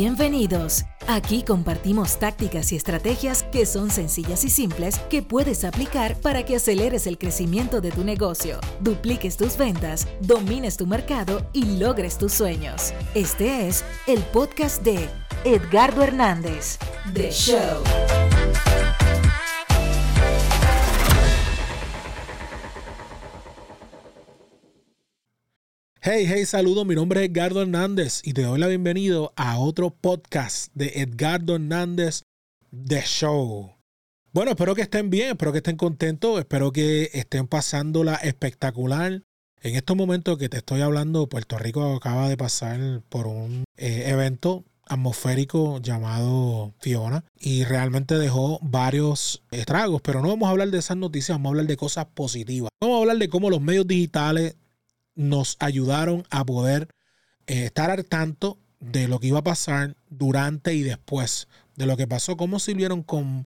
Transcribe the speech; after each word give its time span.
Bienvenidos. 0.00 0.84
Aquí 1.08 1.42
compartimos 1.42 2.20
tácticas 2.20 2.70
y 2.70 2.76
estrategias 2.76 3.42
que 3.42 3.66
son 3.66 3.90
sencillas 3.90 4.44
y 4.44 4.48
simples 4.48 5.00
que 5.10 5.22
puedes 5.22 5.64
aplicar 5.64 6.14
para 6.20 6.44
que 6.44 6.54
aceleres 6.54 7.08
el 7.08 7.18
crecimiento 7.18 7.80
de 7.80 7.90
tu 7.90 8.04
negocio, 8.04 8.60
dupliques 8.78 9.36
tus 9.36 9.56
ventas, 9.56 10.06
domines 10.20 10.76
tu 10.76 10.86
mercado 10.86 11.50
y 11.52 11.80
logres 11.80 12.16
tus 12.16 12.32
sueños. 12.32 12.94
Este 13.16 13.66
es 13.66 13.84
el 14.06 14.20
podcast 14.20 14.84
de 14.84 15.08
Edgardo 15.44 16.04
Hernández, 16.04 16.78
The 17.12 17.32
Show. 17.32 18.17
Hey, 26.10 26.24
hey, 26.26 26.46
saludos. 26.46 26.86
Mi 26.86 26.94
nombre 26.94 27.22
es 27.22 27.28
Edgardo 27.28 27.60
Hernández 27.60 28.22
y 28.24 28.32
te 28.32 28.40
doy 28.40 28.58
la 28.58 28.66
bienvenida 28.66 29.28
a 29.36 29.58
otro 29.58 29.90
podcast 29.90 30.72
de 30.72 31.02
Edgardo 31.02 31.56
Hernández 31.56 32.22
The 32.70 33.02
Show. 33.02 33.74
Bueno, 34.32 34.52
espero 34.52 34.74
que 34.74 34.80
estén 34.80 35.10
bien, 35.10 35.32
espero 35.32 35.52
que 35.52 35.58
estén 35.58 35.76
contentos, 35.76 36.38
espero 36.38 36.72
que 36.72 37.10
estén 37.12 37.46
pasándola 37.46 38.14
espectacular. 38.14 39.20
En 39.60 39.76
estos 39.76 39.98
momentos 39.98 40.38
que 40.38 40.48
te 40.48 40.56
estoy 40.56 40.80
hablando, 40.80 41.28
Puerto 41.28 41.58
Rico 41.58 41.94
acaba 41.94 42.30
de 42.30 42.38
pasar 42.38 43.02
por 43.10 43.26
un 43.26 43.64
eh, 43.76 44.04
evento 44.06 44.64
atmosférico 44.86 45.78
llamado 45.82 46.72
Fiona 46.80 47.26
y 47.38 47.64
realmente 47.64 48.16
dejó 48.16 48.60
varios 48.62 49.42
estragos, 49.50 50.00
pero 50.00 50.22
no 50.22 50.28
vamos 50.28 50.46
a 50.46 50.52
hablar 50.52 50.70
de 50.70 50.78
esas 50.78 50.96
noticias, 50.96 51.36
vamos 51.36 51.50
a 51.50 51.50
hablar 51.50 51.66
de 51.66 51.76
cosas 51.76 52.06
positivas. 52.14 52.70
Vamos 52.80 52.96
a 52.96 53.00
hablar 53.00 53.18
de 53.18 53.28
cómo 53.28 53.50
los 53.50 53.60
medios 53.60 53.86
digitales 53.86 54.56
nos 55.18 55.56
ayudaron 55.58 56.24
a 56.30 56.44
poder 56.44 56.88
eh, 57.48 57.64
estar 57.64 57.90
al 57.90 58.04
tanto 58.04 58.58
de 58.78 59.08
lo 59.08 59.18
que 59.18 59.26
iba 59.26 59.40
a 59.40 59.44
pasar 59.44 59.96
durante 60.08 60.74
y 60.74 60.82
después 60.82 61.48
de 61.74 61.86
lo 61.86 61.96
que 61.96 62.06
pasó, 62.06 62.36
cómo 62.36 62.60
sirvieron 62.60 63.02
como 63.02 63.44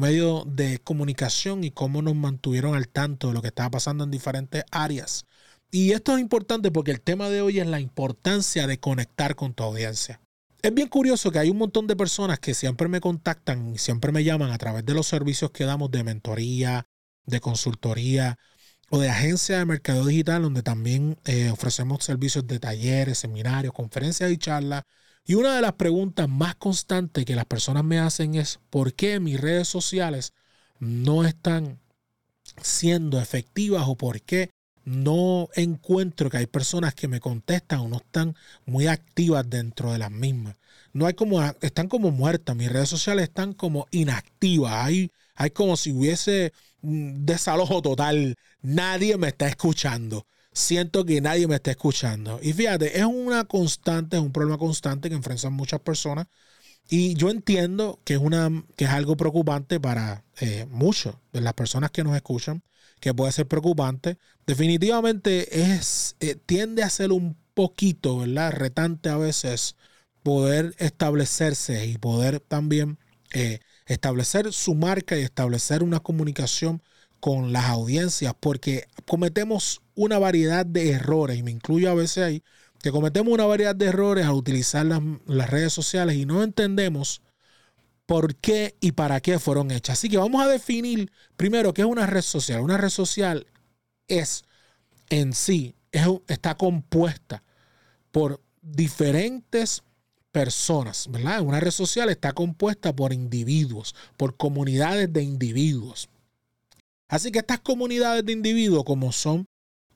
medio 0.00 0.44
de 0.46 0.80
comunicación 0.80 1.62
y 1.62 1.70
cómo 1.70 2.02
nos 2.02 2.16
mantuvieron 2.16 2.74
al 2.74 2.88
tanto 2.88 3.28
de 3.28 3.34
lo 3.34 3.40
que 3.40 3.48
estaba 3.48 3.70
pasando 3.70 4.02
en 4.04 4.10
diferentes 4.10 4.64
áreas. 4.72 5.24
Y 5.70 5.92
esto 5.92 6.14
es 6.14 6.20
importante 6.20 6.70
porque 6.72 6.90
el 6.90 7.00
tema 7.00 7.30
de 7.30 7.40
hoy 7.40 7.60
es 7.60 7.66
la 7.68 7.80
importancia 7.80 8.66
de 8.66 8.80
conectar 8.80 9.36
con 9.36 9.54
tu 9.54 9.62
audiencia. 9.62 10.20
Es 10.60 10.74
bien 10.74 10.88
curioso 10.88 11.30
que 11.30 11.38
hay 11.38 11.50
un 11.50 11.58
montón 11.58 11.86
de 11.86 11.96
personas 11.96 12.40
que 12.40 12.54
siempre 12.54 12.88
me 12.88 13.00
contactan 13.00 13.74
y 13.74 13.78
siempre 13.78 14.12
me 14.12 14.24
llaman 14.24 14.50
a 14.50 14.58
través 14.58 14.84
de 14.84 14.94
los 14.94 15.06
servicios 15.06 15.50
que 15.50 15.64
damos 15.64 15.90
de 15.90 16.04
mentoría, 16.04 16.86
de 17.26 17.40
consultoría, 17.40 18.38
o 18.94 19.00
de 19.00 19.08
agencia 19.08 19.58
de 19.58 19.64
mercado 19.64 20.04
digital, 20.04 20.42
donde 20.42 20.62
también 20.62 21.16
eh, 21.24 21.50
ofrecemos 21.50 22.04
servicios 22.04 22.46
de 22.46 22.58
talleres, 22.60 23.16
seminarios, 23.16 23.72
conferencias 23.72 24.30
y 24.30 24.36
charlas. 24.36 24.84
Y 25.24 25.32
una 25.34 25.56
de 25.56 25.62
las 25.62 25.72
preguntas 25.72 26.28
más 26.28 26.56
constantes 26.56 27.24
que 27.24 27.34
las 27.34 27.46
personas 27.46 27.84
me 27.84 27.98
hacen 27.98 28.34
es, 28.34 28.60
¿por 28.68 28.92
qué 28.92 29.18
mis 29.18 29.40
redes 29.40 29.66
sociales 29.66 30.34
no 30.78 31.24
están 31.24 31.80
siendo 32.60 33.18
efectivas 33.18 33.84
o 33.86 33.96
por 33.96 34.20
qué 34.20 34.50
no 34.84 35.48
encuentro 35.54 36.28
que 36.28 36.36
hay 36.36 36.46
personas 36.46 36.94
que 36.94 37.08
me 37.08 37.20
contestan 37.20 37.80
o 37.80 37.88
no 37.88 37.96
están 37.96 38.36
muy 38.66 38.88
activas 38.88 39.48
dentro 39.48 39.90
de 39.90 40.00
las 40.00 40.10
mismas? 40.10 40.56
No 40.92 41.06
hay 41.06 41.14
como, 41.14 41.42
están 41.62 41.88
como 41.88 42.10
muertas, 42.10 42.54
mis 42.56 42.70
redes 42.70 42.90
sociales 42.90 43.22
están 43.22 43.54
como 43.54 43.86
inactivas, 43.90 44.84
hay, 44.84 45.10
hay 45.34 45.48
como 45.48 45.78
si 45.78 45.92
hubiese 45.92 46.52
desalojo 46.82 47.82
total. 47.82 48.36
Nadie 48.60 49.16
me 49.16 49.28
está 49.28 49.48
escuchando. 49.48 50.26
Siento 50.52 51.04
que 51.04 51.20
nadie 51.20 51.46
me 51.48 51.54
está 51.56 51.70
escuchando. 51.70 52.38
Y 52.42 52.52
fíjate, 52.52 52.98
es 52.98 53.04
una 53.06 53.44
constante, 53.44 54.16
es 54.16 54.22
un 54.22 54.32
problema 54.32 54.58
constante 54.58 55.08
que 55.08 55.14
enfrentan 55.14 55.52
muchas 55.54 55.80
personas. 55.80 56.26
Y 56.88 57.14
yo 57.14 57.30
entiendo 57.30 58.00
que 58.04 58.14
es, 58.14 58.20
una, 58.20 58.64
que 58.76 58.84
es 58.84 58.90
algo 58.90 59.16
preocupante 59.16 59.80
para 59.80 60.24
eh, 60.40 60.66
muchos 60.70 61.14
de 61.32 61.40
las 61.40 61.54
personas 61.54 61.90
que 61.90 62.04
nos 62.04 62.14
escuchan, 62.16 62.62
que 63.00 63.14
puede 63.14 63.32
ser 63.32 63.48
preocupante. 63.48 64.18
Definitivamente 64.46 65.62
es, 65.72 66.16
eh, 66.20 66.34
tiende 66.34 66.82
a 66.82 66.90
ser 66.90 67.12
un 67.12 67.36
poquito, 67.54 68.18
¿verdad? 68.18 68.52
Retante 68.52 69.08
a 69.08 69.16
veces 69.16 69.76
poder 70.22 70.74
establecerse 70.78 71.86
y 71.86 71.98
poder 71.98 72.40
también 72.40 72.98
eh, 73.32 73.60
establecer 73.86 74.52
su 74.52 74.74
marca 74.74 75.18
y 75.18 75.22
establecer 75.22 75.82
una 75.82 76.00
comunicación 76.00 76.82
con 77.20 77.52
las 77.52 77.66
audiencias, 77.66 78.34
porque 78.38 78.86
cometemos 79.06 79.80
una 79.94 80.18
variedad 80.18 80.66
de 80.66 80.90
errores, 80.90 81.38
y 81.38 81.42
me 81.42 81.52
incluyo 81.52 81.90
a 81.90 81.94
veces 81.94 82.24
ahí, 82.24 82.42
que 82.80 82.90
cometemos 82.90 83.32
una 83.32 83.44
variedad 83.44 83.76
de 83.76 83.86
errores 83.86 84.26
al 84.26 84.32
utilizar 84.32 84.84
las, 84.84 85.00
las 85.26 85.48
redes 85.48 85.72
sociales 85.72 86.16
y 86.16 86.26
no 86.26 86.42
entendemos 86.42 87.22
por 88.06 88.34
qué 88.34 88.76
y 88.80 88.92
para 88.92 89.20
qué 89.20 89.38
fueron 89.38 89.70
hechas. 89.70 89.98
Así 89.98 90.08
que 90.08 90.18
vamos 90.18 90.42
a 90.42 90.48
definir 90.48 91.10
primero 91.36 91.72
qué 91.72 91.82
es 91.82 91.86
una 91.86 92.06
red 92.06 92.22
social. 92.22 92.60
Una 92.60 92.76
red 92.76 92.88
social 92.88 93.46
es 94.08 94.44
en 95.10 95.32
sí, 95.32 95.76
es, 95.92 96.06
está 96.26 96.56
compuesta 96.56 97.42
por 98.10 98.40
diferentes 98.60 99.82
personas, 100.32 101.08
¿verdad? 101.10 101.42
Una 101.42 101.60
red 101.60 101.70
social 101.70 102.08
está 102.08 102.32
compuesta 102.32 102.96
por 102.96 103.12
individuos, 103.12 103.94
por 104.16 104.36
comunidades 104.36 105.12
de 105.12 105.22
individuos. 105.22 106.08
Así 107.08 107.30
que 107.30 107.40
estas 107.40 107.60
comunidades 107.60 108.24
de 108.24 108.32
individuos, 108.32 108.84
como 108.84 109.12
son, 109.12 109.44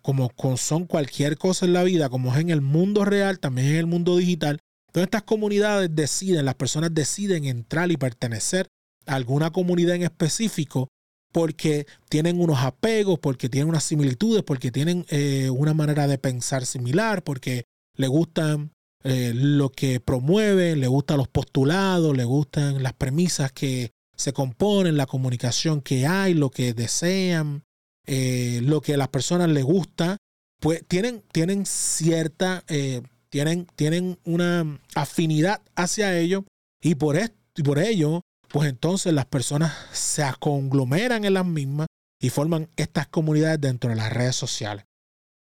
como 0.02 0.30
son 0.56 0.84
cualquier 0.84 1.38
cosa 1.38 1.64
en 1.64 1.72
la 1.72 1.82
vida, 1.82 2.10
como 2.10 2.32
es 2.32 2.40
en 2.40 2.50
el 2.50 2.60
mundo 2.60 3.04
real, 3.04 3.40
también 3.40 3.68
en 3.68 3.76
el 3.76 3.86
mundo 3.86 4.16
digital, 4.18 4.60
todas 4.92 5.06
estas 5.06 5.22
comunidades 5.22 5.88
deciden, 5.92 6.44
las 6.44 6.54
personas 6.54 6.94
deciden 6.94 7.44
entrar 7.44 7.90
y 7.90 7.96
pertenecer 7.96 8.68
a 9.06 9.14
alguna 9.14 9.50
comunidad 9.50 9.96
en 9.96 10.02
específico 10.02 10.88
porque 11.32 11.86
tienen 12.08 12.40
unos 12.40 12.60
apegos, 12.60 13.18
porque 13.18 13.48
tienen 13.48 13.68
unas 13.68 13.84
similitudes, 13.84 14.42
porque 14.42 14.70
tienen 14.70 15.04
eh, 15.08 15.50
una 15.50 15.74
manera 15.74 16.06
de 16.06 16.18
pensar 16.18 16.66
similar, 16.66 17.24
porque 17.24 17.64
le 17.94 18.08
gustan 18.08 18.72
eh, 19.04 19.32
lo 19.34 19.70
que 19.70 20.00
promueven, 20.00 20.80
le 20.80 20.88
gustan 20.88 21.18
los 21.18 21.28
postulados, 21.28 22.16
le 22.16 22.24
gustan 22.24 22.82
las 22.82 22.92
premisas 22.92 23.52
que 23.52 23.92
se 24.16 24.32
componen, 24.32 24.96
la 24.96 25.06
comunicación 25.06 25.82
que 25.82 26.06
hay, 26.06 26.34
lo 26.34 26.50
que 26.50 26.74
desean, 26.74 27.62
eh, 28.06 28.60
lo 28.62 28.80
que 28.80 28.94
a 28.94 28.96
las 28.96 29.08
personas 29.08 29.48
les 29.48 29.64
gusta, 29.64 30.16
pues 30.60 30.82
tienen, 30.88 31.22
tienen 31.32 31.66
cierta, 31.66 32.64
eh, 32.68 33.02
tienen, 33.28 33.66
tienen 33.76 34.18
una 34.24 34.80
afinidad 34.94 35.62
hacia 35.74 36.18
ello 36.18 36.44
y 36.80 36.94
por, 36.94 37.16
esto, 37.16 37.36
y 37.56 37.62
por 37.62 37.78
ello, 37.78 38.22
pues 38.48 38.68
entonces 38.68 39.12
las 39.12 39.26
personas 39.26 39.74
se 39.92 40.24
conglomeran 40.40 41.24
en 41.24 41.34
las 41.34 41.46
mismas 41.46 41.86
y 42.20 42.30
forman 42.30 42.68
estas 42.76 43.08
comunidades 43.08 43.60
dentro 43.60 43.90
de 43.90 43.96
las 43.96 44.12
redes 44.12 44.36
sociales. 44.36 44.84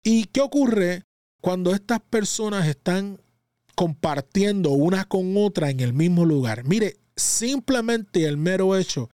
¿Y 0.04 0.26
qué 0.26 0.40
ocurre 0.40 1.02
cuando 1.40 1.74
estas 1.74 2.00
personas 2.00 2.66
están 2.66 3.20
compartiendo 3.78 4.70
una 4.70 5.04
con 5.04 5.36
otra 5.36 5.70
en 5.70 5.78
el 5.78 5.92
mismo 5.92 6.24
lugar. 6.24 6.64
Mire, 6.64 6.96
simplemente 7.14 8.24
el 8.24 8.36
mero 8.36 8.76
hecho 8.76 9.08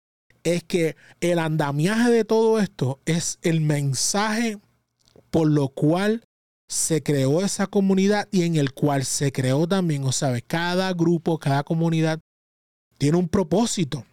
es 0.43 0.63
que 0.63 0.95
el 1.19 1.39
andamiaje 1.39 2.11
de 2.11 2.25
todo 2.25 2.59
esto 2.59 2.99
es 3.05 3.39
el 3.41 3.61
mensaje 3.61 4.59
por 5.31 5.49
lo 5.49 5.69
cual 5.69 6.25
se 6.67 7.01
creó 7.01 7.41
esa 7.41 7.65
comunidad 7.65 8.27
y 8.31 8.43
en 8.43 8.55
el 8.55 8.71
cual 8.71 9.03
se 9.03 9.31
creó 9.31 9.67
también, 9.67 10.03
o 10.03 10.11
sea, 10.11 10.39
cada 10.41 10.93
grupo, 10.93 11.39
cada 11.39 11.63
comunidad 11.63 12.19
tiene 12.99 13.17
un 13.17 13.29
propósito 13.29 14.05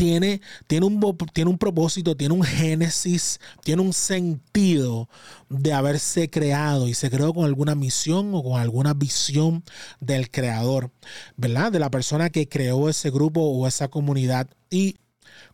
tiene, 0.00 0.40
tiene, 0.66 0.86
un, 0.86 1.18
tiene 1.34 1.50
un 1.50 1.58
propósito, 1.58 2.16
tiene 2.16 2.32
un 2.32 2.42
génesis, 2.42 3.38
tiene 3.62 3.82
un 3.82 3.92
sentido 3.92 5.10
de 5.50 5.74
haberse 5.74 6.30
creado 6.30 6.88
y 6.88 6.94
se 6.94 7.10
creó 7.10 7.34
con 7.34 7.44
alguna 7.44 7.74
misión 7.74 8.34
o 8.34 8.42
con 8.42 8.58
alguna 8.58 8.94
visión 8.94 9.62
del 10.00 10.30
creador, 10.30 10.90
¿verdad? 11.36 11.70
De 11.70 11.80
la 11.80 11.90
persona 11.90 12.30
que 12.30 12.48
creó 12.48 12.88
ese 12.88 13.10
grupo 13.10 13.42
o 13.42 13.66
esa 13.68 13.88
comunidad. 13.88 14.48
Y 14.70 14.96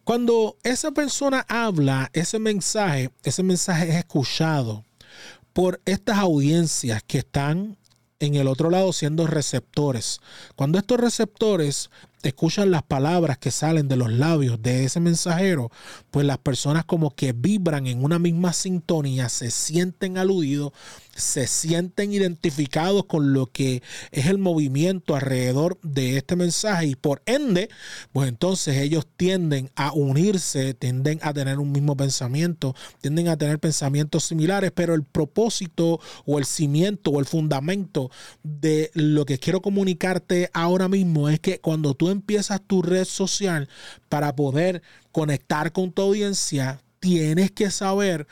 cuando 0.04 0.56
esa 0.62 0.92
persona 0.92 1.44
habla 1.48 2.08
ese 2.12 2.38
mensaje, 2.38 3.10
ese 3.24 3.42
mensaje 3.42 3.88
es 3.88 3.96
escuchado 3.96 4.84
por 5.54 5.80
estas 5.86 6.18
audiencias 6.18 7.02
que 7.04 7.18
están 7.18 7.78
en 8.20 8.36
el 8.36 8.46
otro 8.46 8.70
lado 8.70 8.92
siendo 8.92 9.26
receptores. 9.26 10.20
Cuando 10.54 10.78
estos 10.78 11.00
receptores 11.00 11.90
escuchan 12.28 12.70
las 12.70 12.82
palabras 12.82 13.38
que 13.38 13.50
salen 13.50 13.88
de 13.88 13.96
los 13.96 14.12
labios 14.12 14.60
de 14.62 14.84
ese 14.84 15.00
mensajero, 15.00 15.70
pues 16.10 16.26
las 16.26 16.38
personas 16.38 16.84
como 16.84 17.14
que 17.14 17.32
vibran 17.32 17.86
en 17.86 18.02
una 18.02 18.18
misma 18.18 18.52
sintonía, 18.52 19.28
se 19.28 19.50
sienten 19.50 20.18
aludidos, 20.18 20.72
se 21.14 21.46
sienten 21.46 22.12
identificados 22.12 23.06
con 23.06 23.32
lo 23.32 23.46
que 23.46 23.82
es 24.10 24.26
el 24.26 24.38
movimiento 24.38 25.14
alrededor 25.14 25.78
de 25.82 26.18
este 26.18 26.36
mensaje 26.36 26.86
y 26.86 26.94
por 26.94 27.22
ende, 27.26 27.68
pues 28.12 28.28
entonces 28.28 28.76
ellos 28.76 29.06
tienden 29.16 29.70
a 29.76 29.92
unirse, 29.92 30.74
tienden 30.74 31.18
a 31.22 31.32
tener 31.32 31.58
un 31.58 31.72
mismo 31.72 31.96
pensamiento, 31.96 32.74
tienden 33.00 33.28
a 33.28 33.36
tener 33.36 33.58
pensamientos 33.58 34.24
similares, 34.24 34.72
pero 34.74 34.94
el 34.94 35.04
propósito 35.04 36.00
o 36.24 36.38
el 36.38 36.44
cimiento 36.44 37.10
o 37.10 37.20
el 37.20 37.26
fundamento 37.26 38.10
de 38.42 38.90
lo 38.94 39.24
que 39.24 39.38
quiero 39.38 39.62
comunicarte 39.62 40.50
ahora 40.52 40.88
mismo 40.88 41.28
es 41.28 41.40
que 41.40 41.60
cuando 41.60 41.94
tú 41.94 42.10
empiezas 42.16 42.60
tu 42.66 42.82
red 42.82 43.04
social 43.04 43.68
para 44.08 44.34
poder 44.34 44.82
conectar 45.12 45.72
con 45.72 45.92
tu 45.92 46.02
audiencia, 46.02 46.80
tienes 47.00 47.50
que 47.50 47.70
saber 47.70 48.26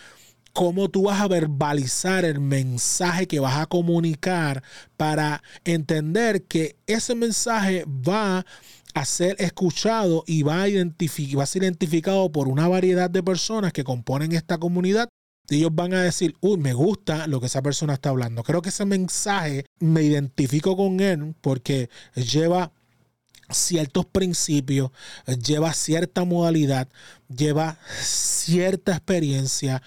cómo 0.52 0.88
tú 0.88 1.04
vas 1.04 1.20
a 1.20 1.28
verbalizar 1.28 2.24
el 2.24 2.40
mensaje 2.40 3.26
que 3.26 3.40
vas 3.40 3.58
a 3.58 3.66
comunicar 3.66 4.62
para 4.96 5.42
entender 5.64 6.44
que 6.44 6.76
ese 6.86 7.14
mensaje 7.14 7.84
va 7.86 8.46
a 8.94 9.04
ser 9.04 9.36
escuchado 9.40 10.22
y 10.26 10.44
va 10.44 10.62
a, 10.62 10.68
va 10.68 11.42
a 11.42 11.46
ser 11.46 11.62
identificado 11.64 12.30
por 12.30 12.48
una 12.48 12.68
variedad 12.68 13.10
de 13.10 13.22
personas 13.22 13.72
que 13.72 13.82
componen 13.82 14.32
esta 14.32 14.58
comunidad 14.58 15.08
ellos 15.50 15.70
van 15.74 15.92
a 15.92 16.02
decir, 16.02 16.34
uy, 16.40 16.56
me 16.56 16.72
gusta 16.72 17.26
lo 17.26 17.40
que 17.40 17.46
esa 17.46 17.62
persona 17.62 17.94
está 17.94 18.08
hablando. 18.08 18.42
Creo 18.42 18.62
que 18.62 18.70
ese 18.70 18.86
mensaje 18.86 19.66
me 19.78 20.02
identifico 20.02 20.76
con 20.76 21.00
él 21.00 21.34
porque 21.40 21.90
lleva 22.14 22.72
ciertos 23.50 24.06
principios, 24.06 24.90
lleva 25.42 25.72
cierta 25.72 26.24
modalidad, 26.24 26.88
lleva 27.28 27.78
cierta 28.00 28.92
experiencia, 28.92 29.82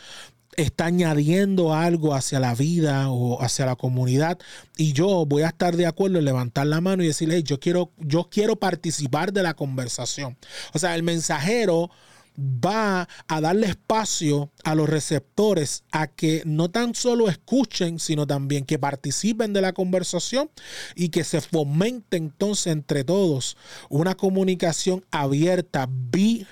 está 0.57 0.85
añadiendo 0.85 1.73
algo 1.73 2.15
hacia 2.15 2.39
la 2.39 2.55
vida 2.55 3.09
o 3.09 3.41
hacia 3.41 3.67
la 3.67 3.75
comunidad 3.75 4.39
y 4.75 4.91
yo 4.93 5.25
voy 5.25 5.43
a 5.43 5.49
estar 5.49 5.77
de 5.77 5.85
acuerdo 5.85 6.17
en 6.17 6.25
levantar 6.25 6.65
la 6.65 6.81
mano 6.81 7.03
y 7.03 7.07
decirle, 7.07 7.43
yo 7.43 7.59
quiero 7.59 7.91
yo 7.99 8.27
quiero 8.29 8.55
participar 8.55 9.31
de 9.31 9.43
la 9.43 9.53
conversación. 9.53 10.35
O 10.73 10.79
sea, 10.79 10.95
el 10.95 11.03
mensajero 11.03 11.91
va 12.37 13.07
a 13.27 13.41
darle 13.41 13.67
espacio 13.67 14.51
a 14.63 14.75
los 14.75 14.87
receptores 14.89 15.83
a 15.91 16.07
que 16.07 16.43
no 16.45 16.69
tan 16.69 16.95
solo 16.95 17.29
escuchen, 17.29 17.99
sino 17.99 18.27
también 18.27 18.65
que 18.65 18.79
participen 18.79 19.53
de 19.53 19.61
la 19.61 19.73
conversación 19.73 20.49
y 20.95 21.09
que 21.09 21.23
se 21.23 21.41
fomente 21.41 22.17
entonces 22.17 22.67
entre 22.67 23.03
todos 23.03 23.57
una 23.89 24.15
comunicación 24.15 25.03
abierta, 25.11 25.87
bi 25.89 26.45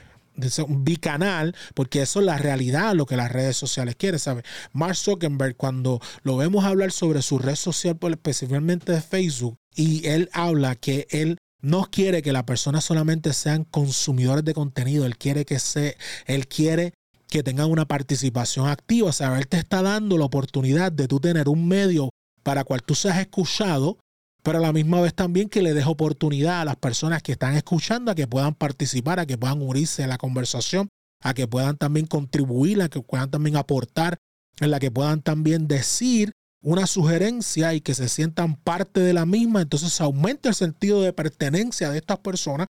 bicanal, 0.68 1.56
porque 1.74 2.02
eso 2.02 2.20
es 2.20 2.26
la 2.26 2.38
realidad, 2.38 2.94
lo 2.94 3.06
que 3.06 3.16
las 3.16 3.32
redes 3.32 3.56
sociales 3.56 3.96
quieren, 3.96 4.20
¿sabes? 4.20 4.44
Mark 4.74 4.98
Zuckerberg, 4.98 5.56
cuando 5.56 6.02
lo 6.24 6.36
vemos 6.36 6.66
hablar 6.66 6.92
sobre 6.92 7.22
su 7.22 7.40
red 7.40 7.56
social, 7.56 7.98
especialmente 8.12 8.92
de 8.92 9.02
Facebook, 9.02 9.58
y 9.76 10.08
él 10.08 10.30
habla 10.34 10.76
que 10.76 11.08
él 11.10 11.38
no 11.66 11.86
quiere 11.90 12.22
que 12.22 12.32
las 12.32 12.44
personas 12.44 12.86
solamente 12.86 13.34
sean 13.34 13.64
consumidores 13.64 14.46
de 14.46 14.54
contenido, 14.54 15.06
él 15.06 15.18
quiere 15.18 15.46
que 15.46 15.60
se, 15.60 15.98
él 16.26 16.48
quiere 16.48 16.94
que 17.28 17.44
tengan 17.44 17.72
una 17.72 17.86
participación 17.86 18.68
activa, 18.68 19.10
o 19.10 19.12
sea, 19.12 19.38
él 19.38 19.48
te 19.48 19.58
está 19.58 19.82
dando 19.82 20.18
la 20.18 20.26
oportunidad 20.26 20.92
de 20.92 21.08
tú 21.08 21.20
tener 21.20 21.50
un 21.50 21.68
medio 21.68 22.10
para 22.44 22.64
cual 22.64 22.84
tú 22.84 22.94
seas 22.94 23.18
escuchado 23.18 23.98
pero 24.46 24.60
a 24.60 24.62
la 24.62 24.74
misma 24.74 25.02
vez 25.02 25.16
también 25.16 25.50
que 25.50 25.64
le 25.64 25.74
deje 25.74 25.90
oportunidad 25.90 26.62
a 26.62 26.66
las 26.66 26.76
personas 26.76 27.24
que 27.24 27.32
están 27.32 27.56
escuchando 27.56 28.12
a 28.12 28.16
que 28.16 28.28
puedan 28.28 28.54
participar, 28.54 29.20
a 29.20 29.26
que 29.26 29.40
puedan 29.40 29.60
unirse 29.60 30.04
a 30.04 30.08
la 30.08 30.20
conversación, 30.20 30.88
a 31.24 31.34
que 31.34 31.48
puedan 31.48 31.78
también 31.78 32.06
contribuir, 32.06 32.80
a 32.84 32.88
que 32.88 33.02
puedan 33.02 33.32
también 33.32 33.58
aportar, 33.58 34.18
en 34.60 34.70
la 34.70 34.80
que 34.80 34.92
puedan 34.92 35.24
también 35.24 35.68
decir 35.68 36.32
una 36.66 36.88
sugerencia 36.88 37.76
y 37.76 37.82
que 37.82 37.94
se 37.94 38.10
sientan 38.10 38.56
parte 38.56 39.00
de 39.00 39.14
la 39.14 39.28
misma, 39.28 39.62
entonces 39.62 40.02
aumenta 40.02 40.50
el 40.50 40.56
sentido 40.56 41.00
de 41.04 41.14
pertenencia 41.14 41.92
de 41.92 42.00
estas 42.00 42.18
personas, 42.18 42.66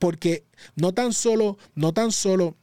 porque 0.00 0.48
no 0.74 0.92
tan 0.92 1.12
solo, 1.12 1.56
no 1.76 1.94
tan 1.94 2.10
solo 2.10 2.56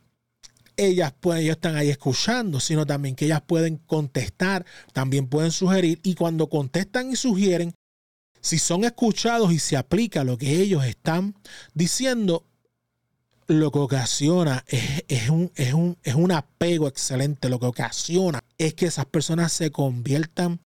ellas 0.75 1.13
pueden, 1.17 1.43
ellos 1.43 1.55
están 1.55 1.77
ahí 1.77 1.89
escuchando, 1.89 2.59
sino 2.59 2.85
también 2.85 3.15
que 3.15 3.25
ellas 3.25 3.41
pueden 3.47 3.77
contestar, 3.77 4.65
también 4.91 5.27
pueden 5.27 5.51
sugerir, 5.51 6.01
y 6.03 6.15
cuando 6.15 6.49
contestan 6.49 7.11
y 7.11 7.15
sugieren, 7.15 7.73
si 8.41 8.59
son 8.59 8.83
escuchados 8.83 9.53
y 9.53 9.59
se 9.59 9.77
aplica 9.77 10.25
lo 10.25 10.37
que 10.37 10.61
ellos 10.61 10.83
están 10.83 11.33
diciendo, 11.73 12.45
lo 13.47 13.71
que 13.71 13.79
ocasiona 13.79 14.63
es, 14.67 15.29
un, 15.29 15.51
es, 15.55 15.73
un, 15.73 15.97
es 16.03 16.15
un 16.15 16.31
apego 16.31 16.87
excelente. 16.87 17.49
Lo 17.49 17.59
que 17.59 17.65
ocasiona 17.65 18.39
es 18.57 18.73
que 18.73 18.85
esas 18.85 19.05
personas 19.05 19.51
se 19.51 19.71
conviertan 19.71 20.61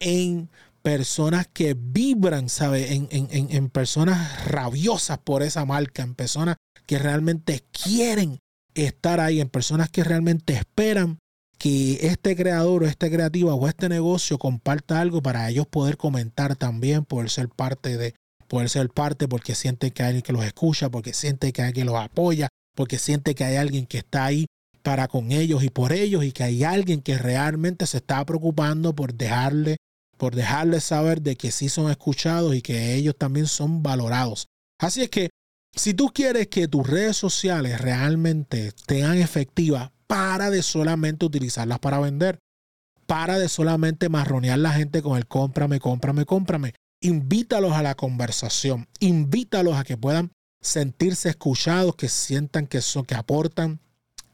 en 0.00 0.50
personas 0.82 1.48
que 1.52 1.74
vibran, 1.74 2.48
¿sabe? 2.48 2.94
En, 2.94 3.08
en, 3.10 3.28
en, 3.30 3.70
personas 3.70 4.46
rabiosas 4.46 5.18
por 5.18 5.42
esa 5.42 5.64
marca, 5.64 6.02
en 6.02 6.14
personas 6.14 6.56
que 6.86 6.98
realmente 6.98 7.64
quieren 7.72 8.38
estar 8.74 9.20
ahí, 9.20 9.40
en 9.40 9.48
personas 9.48 9.88
que 9.88 10.04
realmente 10.04 10.52
esperan 10.52 11.18
que 11.56 12.06
este 12.08 12.36
creador 12.36 12.82
o 12.82 12.86
este 12.86 13.10
creativo 13.10 13.54
o 13.54 13.68
este 13.68 13.88
negocio 13.88 14.38
comparta 14.38 15.00
algo 15.00 15.22
para 15.22 15.48
ellos 15.48 15.66
poder 15.66 15.96
comentar 15.96 16.56
también, 16.56 17.04
poder 17.04 17.30
ser 17.30 17.48
parte 17.48 17.96
de, 17.96 18.14
poder 18.48 18.68
ser 18.68 18.88
parte 18.90 19.28
porque 19.28 19.54
sienten 19.54 19.90
que 19.90 20.02
hay 20.02 20.08
alguien 20.08 20.22
que 20.22 20.32
los 20.32 20.44
escucha, 20.44 20.90
porque 20.90 21.12
sienten 21.12 21.52
que 21.52 21.62
hay 21.62 21.68
alguien 21.68 21.86
que 21.86 21.92
los 21.92 22.00
apoya, 22.00 22.48
porque 22.74 22.98
siente 22.98 23.34
que 23.34 23.44
hay 23.44 23.56
alguien 23.56 23.86
que 23.86 23.98
está 23.98 24.26
ahí 24.26 24.46
para 24.82 25.08
con 25.08 25.32
ellos 25.32 25.62
y 25.64 25.70
por 25.70 25.92
ellos 25.92 26.24
y 26.24 26.32
que 26.32 26.44
hay 26.44 26.64
alguien 26.64 27.00
que 27.00 27.16
realmente 27.16 27.86
se 27.86 27.98
está 27.98 28.24
preocupando 28.24 28.94
por 28.94 29.14
dejarle 29.14 29.76
por 30.16 30.36
dejarles 30.36 30.84
saber 30.84 31.22
de 31.22 31.34
que 31.34 31.50
sí 31.50 31.68
son 31.68 31.90
escuchados 31.90 32.54
y 32.54 32.62
que 32.62 32.94
ellos 32.94 33.16
también 33.18 33.46
son 33.48 33.82
valorados. 33.82 34.46
Así 34.78 35.02
es 35.02 35.10
que 35.10 35.30
si 35.74 35.92
tú 35.92 36.12
quieres 36.14 36.46
que 36.46 36.68
tus 36.68 36.88
redes 36.88 37.16
sociales 37.16 37.80
realmente 37.80 38.72
tengan 38.86 39.18
efectiva 39.18 39.92
para 40.06 40.50
de 40.50 40.62
solamente 40.62 41.26
utilizarlas 41.26 41.78
para 41.78 41.98
vender. 41.98 42.38
Para 43.06 43.38
de 43.38 43.48
solamente 43.48 44.08
marronear 44.08 44.58
la 44.58 44.72
gente 44.72 45.02
con 45.02 45.18
el 45.18 45.26
cómprame, 45.26 45.80
cómprame, 45.80 46.24
cómprame. 46.24 46.74
Invítalos 47.04 47.74
a 47.74 47.82
la 47.82 47.94
conversación. 47.94 48.88
Invítalos 48.98 49.76
a 49.76 49.84
que 49.84 49.98
puedan 49.98 50.32
sentirse 50.62 51.28
escuchados, 51.28 51.96
que 51.96 52.08
sientan 52.08 52.66
que 52.66 52.80
son, 52.80 53.04
que 53.04 53.14
aportan, 53.14 53.78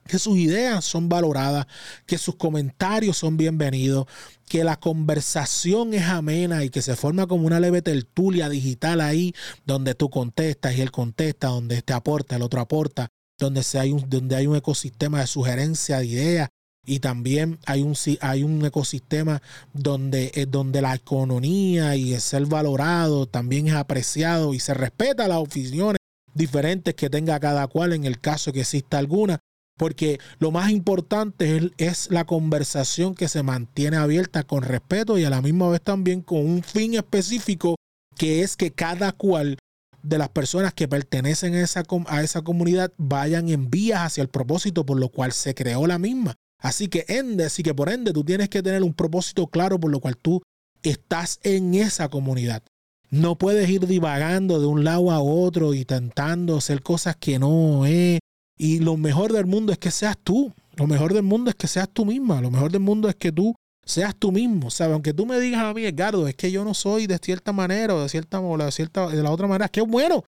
que 0.06 0.20
sus 0.20 0.38
ideas 0.38 0.84
son 0.84 1.08
valoradas, 1.08 1.66
que 2.06 2.16
sus 2.16 2.36
comentarios 2.36 3.18
son 3.18 3.36
bienvenidos, 3.36 4.06
que 4.48 4.62
la 4.62 4.78
conversación 4.78 5.94
es 5.94 6.04
amena 6.04 6.62
y 6.62 6.70
que 6.70 6.80
se 6.80 6.94
forma 6.94 7.26
como 7.26 7.44
una 7.44 7.58
leve 7.58 7.82
tertulia 7.82 8.48
digital 8.48 9.00
ahí, 9.00 9.34
donde 9.66 9.96
tú 9.96 10.08
contestas 10.08 10.76
y 10.76 10.80
él 10.80 10.92
contesta, 10.92 11.48
donde 11.48 11.74
este 11.74 11.92
aporta, 11.92 12.36
el 12.36 12.42
otro 12.42 12.60
aporta, 12.60 13.08
donde, 13.36 13.64
hay 13.80 13.90
un, 13.90 14.08
donde 14.08 14.36
hay 14.36 14.46
un 14.46 14.54
ecosistema 14.54 15.18
de 15.18 15.26
sugerencia 15.26 15.98
de 15.98 16.06
ideas 16.06 16.48
y 16.90 16.98
también 16.98 17.60
hay 17.66 17.82
un, 17.82 17.94
hay 18.20 18.42
un 18.42 18.64
ecosistema 18.66 19.40
donde, 19.72 20.32
eh, 20.34 20.46
donde 20.46 20.82
la 20.82 20.96
economía 20.96 21.94
y 21.94 22.14
el 22.14 22.20
ser 22.20 22.46
valorado 22.46 23.26
también 23.26 23.68
es 23.68 23.74
apreciado 23.74 24.54
y 24.54 24.58
se 24.58 24.74
respeta 24.74 25.28
las 25.28 25.38
opiniones 25.38 25.98
diferentes 26.34 26.96
que 26.96 27.08
tenga 27.08 27.38
cada 27.38 27.68
cual 27.68 27.92
en 27.92 28.06
el 28.06 28.18
caso 28.18 28.52
que 28.52 28.62
exista 28.62 28.98
alguna, 28.98 29.38
porque 29.78 30.18
lo 30.40 30.50
más 30.50 30.72
importante 30.72 31.70
es, 31.76 32.10
la 32.10 32.24
conversación 32.24 33.14
que 33.14 33.28
se 33.28 33.44
mantiene 33.44 33.96
abierta 33.96 34.42
con 34.42 34.64
respeto 34.64 35.16
y 35.16 35.24
a 35.24 35.30
la 35.30 35.42
misma 35.42 35.68
vez 35.68 35.82
también 35.82 36.22
con 36.22 36.38
un 36.44 36.64
fin 36.64 36.94
específico 36.94 37.76
que 38.16 38.42
es 38.42 38.56
que 38.56 38.72
cada 38.72 39.12
cual 39.12 39.58
de 40.02 40.18
las 40.18 40.30
personas 40.30 40.74
que 40.74 40.88
pertenecen 40.88 41.54
a 41.54 41.60
esa, 41.60 41.84
a 42.08 42.22
esa 42.24 42.42
comunidad 42.42 42.92
vayan 42.96 43.48
en 43.48 43.70
vías 43.70 44.00
hacia 44.00 44.22
el 44.22 44.28
propósito 44.28 44.84
por 44.84 44.98
lo 44.98 45.08
cual 45.08 45.30
se 45.30 45.54
creó 45.54 45.86
la 45.86 46.00
misma. 46.00 46.34
Así 46.60 46.88
que 46.88 47.04
ende, 47.08 47.44
así 47.44 47.62
que 47.62 47.74
por 47.74 47.88
ende 47.88 48.12
tú 48.12 48.22
tienes 48.22 48.48
que 48.48 48.62
tener 48.62 48.82
un 48.82 48.94
propósito 48.94 49.46
claro 49.46 49.80
por 49.80 49.90
lo 49.90 50.00
cual 50.00 50.16
tú 50.16 50.42
estás 50.82 51.40
en 51.42 51.74
esa 51.74 52.08
comunidad. 52.08 52.62
No 53.10 53.36
puedes 53.36 53.68
ir 53.68 53.86
divagando 53.86 54.60
de 54.60 54.66
un 54.66 54.84
lado 54.84 55.10
a 55.10 55.20
otro 55.20 55.74
y 55.74 55.80
intentando 55.80 56.58
hacer 56.58 56.82
cosas 56.82 57.16
que 57.16 57.38
no 57.38 57.84
es. 57.86 58.20
Y 58.56 58.78
lo 58.78 58.96
mejor 58.96 59.32
del 59.32 59.46
mundo 59.46 59.72
es 59.72 59.78
que 59.78 59.90
seas 59.90 60.16
tú. 60.22 60.52
Lo 60.76 60.86
mejor 60.86 61.12
del 61.12 61.24
mundo 61.24 61.50
es 61.50 61.56
que 61.56 61.66
seas 61.66 61.88
tú 61.92 62.04
misma. 62.04 62.40
Lo 62.40 62.50
mejor 62.50 62.70
del 62.70 62.82
mundo 62.82 63.08
es 63.08 63.16
que 63.16 63.32
tú 63.32 63.54
seas 63.84 64.14
tú 64.14 64.30
mismo, 64.30 64.70
¿sabes? 64.70 64.92
Aunque 64.92 65.12
tú 65.12 65.26
me 65.26 65.40
digas 65.40 65.62
a 65.62 65.74
mí, 65.74 65.84
Edgardo, 65.84 66.28
es 66.28 66.36
que 66.36 66.52
yo 66.52 66.64
no 66.64 66.74
soy 66.74 67.06
de 67.06 67.18
cierta 67.18 67.52
manera 67.52 67.94
o 67.94 68.02
de 68.02 68.08
cierta 68.08 68.40
o 68.40 68.56
de 68.56 68.70
cierta 68.70 69.08
de 69.08 69.22
la 69.22 69.32
otra 69.32 69.48
manera, 69.48 69.68
qué 69.68 69.80
bueno 69.80 70.22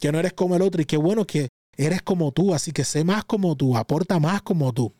que 0.00 0.10
no 0.10 0.18
eres 0.18 0.32
como 0.32 0.56
el 0.56 0.62
otro 0.62 0.82
y 0.82 0.84
qué 0.84 0.96
bueno 0.96 1.24
que 1.24 1.48
eres 1.76 2.02
como 2.02 2.32
tú, 2.32 2.54
así 2.54 2.72
que 2.72 2.84
sé 2.84 3.04
más 3.04 3.24
como 3.24 3.56
tú, 3.56 3.76
aporta 3.76 4.18
más 4.18 4.42
como 4.42 4.72
tú. 4.72 4.92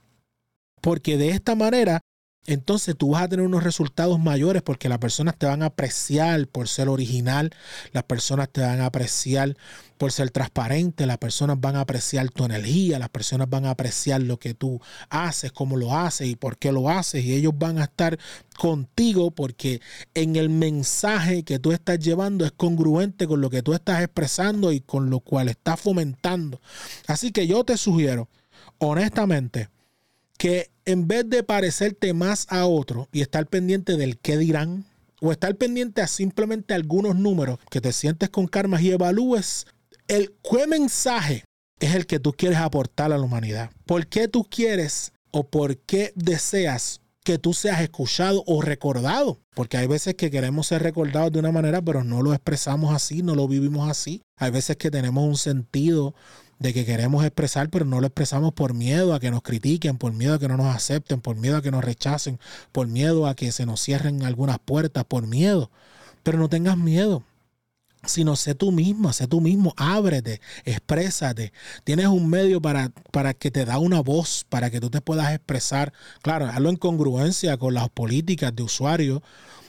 Porque 0.87 1.19
de 1.19 1.31
esta 1.31 1.57
manera 1.57 2.00
entonces 2.47 2.95
tú 2.97 3.11
vas 3.11 3.25
a 3.25 3.28
tener 3.28 3.45
unos 3.45 3.64
resultados 3.64 4.21
mayores 4.21 4.62
porque 4.62 4.88
las 4.88 4.99
personas 4.99 5.37
te 5.37 5.45
van 5.45 5.64
a 5.64 5.66
apreciar 5.66 6.47
por 6.47 6.69
ser 6.69 6.88
original, 6.88 7.50
las 7.90 8.05
personas 8.05 8.49
te 8.50 8.61
van 8.61 8.81
a 8.81 8.87
apreciar 8.87 9.57
por 9.99 10.12
ser 10.12 10.31
transparente, 10.31 11.05
las 11.07 11.19
personas 11.19 11.61
van 11.61 11.75
a 11.75 11.81
apreciar 11.81 12.31
tu 12.31 12.45
energía, 12.45 13.00
las 13.00 13.09
personas 13.09 13.50
van 13.50 13.64
a 13.64 13.71
apreciar 13.71 14.23
lo 14.23 14.38
que 14.38 14.55
tú 14.55 14.81
haces, 15.11 15.50
cómo 15.50 15.76
lo 15.76 15.93
haces 15.93 16.28
y 16.28 16.37
por 16.37 16.57
qué 16.57 16.71
lo 16.71 16.88
haces 16.88 17.25
y 17.25 17.35
ellos 17.35 17.55
van 17.59 17.78
a 17.78 17.85
estar 17.85 18.16
contigo 18.57 19.33
porque 19.33 19.81
en 20.14 20.37
el 20.37 20.50
mensaje 20.50 21.43
que 21.43 21.59
tú 21.59 21.73
estás 21.73 21.99
llevando 21.99 22.45
es 22.45 22.52
congruente 22.52 23.26
con 23.26 23.40
lo 23.40 23.50
que 23.50 23.62
tú 23.62 23.75
estás 23.75 24.05
expresando 24.05 24.71
y 24.71 24.83
con 24.83 25.11
lo 25.11 25.19
cual 25.19 25.49
estás 25.49 25.81
fomentando. 25.81 26.61
Así 27.09 27.33
que 27.33 27.49
yo 27.49 27.64
te 27.64 27.76
sugiero, 27.76 28.28
honestamente, 28.78 29.69
que 30.37 30.71
en 30.85 31.09
vez 31.09 31.28
de 31.28 31.43
parecerte 31.43 32.12
más 32.12 32.47
a 32.50 32.66
otro 32.66 33.09
y 33.12 33.21
estar 33.21 33.47
pendiente 33.47 33.97
del 33.97 34.19
qué 34.19 34.37
dirán, 34.37 34.85
o 35.21 35.33
estar 35.33 35.57
pendiente 35.57 36.02
a 36.02 36.09
simplemente 36.09 36.75
algunos 36.75 37.16
números, 37.16 37.59
que 37.71 37.81
te 37.81 37.93
sientes 37.93 38.28
con 38.28 38.47
karma 38.47 38.81
y 38.81 38.90
evalúes 38.90 39.66
el 40.09 40.35
qué 40.43 40.66
mensaje 40.66 41.45
es 41.81 41.95
el 41.95 42.07
que 42.07 42.21
tú 42.21 42.33
quieres 42.33 42.59
aportar 42.59 43.12
a 43.12 43.19
la 43.19 43.25
humanidad. 43.25 43.71
¿Por 43.87 44.07
qué 44.07 44.28
tú 44.28 44.45
quieres 44.49 45.12
o 45.31 45.49
por 45.49 45.78
qué 45.78 46.12
deseas 46.14 47.00
que 47.25 47.38
tú 47.38 47.52
seas 47.52 47.81
escuchado 47.81 48.45
o 48.47 48.62
recordado? 48.62 49.40
Porque 49.55 49.76
hay 49.76 49.87
veces 49.87 50.14
que 50.14 50.31
queremos 50.31 50.69
ser 50.69 50.83
recordados 50.83 51.33
de 51.33 51.40
una 51.40 51.52
manera, 51.52 51.83
pero 51.83 52.05
no 52.05 52.23
lo 52.23 52.33
expresamos 52.33 52.95
así, 52.95 53.23
no 53.23 53.35
lo 53.35 53.49
vivimos 53.49 53.90
así. 53.90 54.23
Hay 54.38 54.50
veces 54.50 54.76
que 54.76 54.90
tenemos 54.90 55.25
un 55.25 55.37
sentido 55.37 56.14
de 56.59 56.73
que 56.73 56.85
queremos 56.85 57.25
expresar, 57.25 57.69
pero 57.71 57.85
no 57.85 58.01
lo 58.01 58.07
expresamos 58.07 58.53
por 58.53 58.75
miedo 58.75 59.15
a 59.15 59.21
que 59.21 59.31
nos 59.31 59.43
critiquen, 59.43 59.99
por 59.99 60.13
miedo 60.13 60.35
a 60.35 60.39
que 60.39 60.49
no 60.49 60.57
nos 60.57 60.75
acepten, 60.75 61.21
por 61.21 61.37
miedo 61.37 61.57
a 61.57 61.63
que 61.63 61.71
nos 61.71 61.85
rechacen, 61.85 62.39
por 62.73 62.87
miedo 62.87 63.27
a 63.27 63.35
que 63.35 63.53
se 63.53 63.67
nos 63.67 63.81
cierren 63.83 64.23
algunas 64.25 64.59
puertas, 64.59 65.05
por 65.05 65.27
miedo. 65.27 65.71
Pero 66.23 66.39
no 66.39 66.49
tengas 66.49 66.77
miedo 66.77 67.25
sino 68.09 68.37
sé 68.37 68.55
tú 68.55 68.73
mismo, 68.73 69.13
sé 69.13 69.27
tú 69.27 69.41
mismo, 69.41 69.75
ábrete, 69.77 70.41
exprésate. 70.65 71.53
Tienes 71.85 72.07
un 72.07 72.29
medio 72.29 72.61
para, 72.61 72.91
para 73.11 73.35
que 73.35 73.51
te 73.51 73.65
da 73.65 73.79
una 73.79 74.01
voz, 74.01 74.45
para 74.49 74.71
que 74.71 74.81
tú 74.81 74.91
te 74.91 75.01
puedas 75.01 75.33
expresar. 75.35 75.93
Claro, 76.23 76.47
hazlo 76.47 76.71
en 76.71 76.77
congruencia 76.77 77.57
con 77.57 77.75
las 77.75 77.89
políticas 77.89 78.55
de 78.55 78.63
usuario 78.63 79.23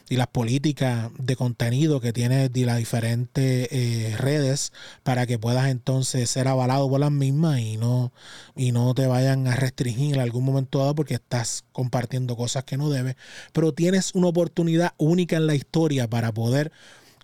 y 0.09 0.15
las 0.15 0.27
políticas 0.27 1.09
de 1.17 1.35
contenido 1.35 1.99
que 1.99 2.13
tiene 2.13 2.49
de 2.49 2.65
las 2.65 2.77
diferentes 2.77 3.67
eh, 3.71 4.15
redes 4.17 4.71
para 5.03 5.25
que 5.25 5.37
puedas 5.37 5.69
entonces 5.69 6.29
ser 6.29 6.47
avalado 6.47 6.89
por 6.89 6.99
las 6.99 7.11
mismas 7.11 7.59
y 7.59 7.77
no, 7.77 8.13
y 8.55 8.71
no 8.71 8.93
te 8.93 9.07
vayan 9.07 9.47
a 9.47 9.55
restringir 9.55 10.15
en 10.15 10.21
algún 10.21 10.45
momento 10.45 10.79
dado 10.79 10.95
porque 10.95 11.15
estás 11.15 11.65
compartiendo 11.71 12.35
cosas 12.37 12.63
que 12.63 12.77
no 12.77 12.89
debes. 12.89 13.15
Pero 13.53 13.73
tienes 13.73 14.15
una 14.15 14.27
oportunidad 14.27 14.93
única 14.97 15.35
en 15.35 15.47
la 15.47 15.55
historia 15.55 16.09
para 16.09 16.33
poder 16.33 16.71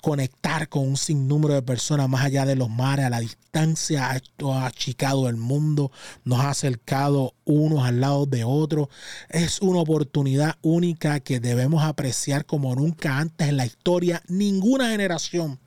conectar 0.03 0.67
con 0.67 0.85
un 0.85 0.97
sinnúmero 0.97 1.53
de 1.53 1.61
personas 1.61 2.09
más 2.09 2.25
allá 2.25 2.45
de 2.45 2.57
los 2.57 2.69
mares, 2.69 3.05
a 3.05 3.09
la 3.09 3.21
distancia, 3.21 4.13
esto 4.13 4.53
ha 4.53 4.65
achicado 4.65 5.29
el 5.29 5.37
mundo, 5.37 5.93
nos 6.25 6.41
ha 6.41 6.49
acercado 6.49 7.35
unos 7.45 7.87
al 7.87 8.01
lado 8.01 8.25
de 8.25 8.43
otros. 8.43 8.89
Es 9.29 9.61
una 9.61 9.79
oportunidad 9.79 10.57
única 10.61 11.21
que 11.21 11.39
debemos 11.39 11.85
apreciar 11.85 12.45
como 12.45 12.75
nunca 12.75 13.17
antes 13.17 13.47
en 13.47 13.55
la 13.55 13.65
historia. 13.65 14.21
Ninguna 14.27 14.89
generación 14.89 15.61